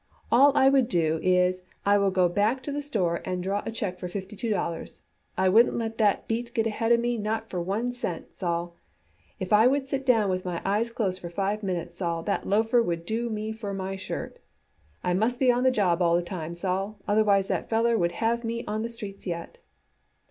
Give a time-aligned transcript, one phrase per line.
[0.31, 3.71] All I would do is I will go back to the store and draw a
[3.71, 5.03] check for fifty two dollars.
[5.37, 8.75] I wouldn't let that beat get ahead of me not for one cent, Sol.
[9.39, 12.81] If I would sit down with my eyes closed for five minutes, Sol, that loafer
[12.81, 14.39] would do me for my shirt.
[15.03, 18.43] I must be on the job all the time, Sol, otherwise that feller would have
[18.43, 19.59] me on the streets yet."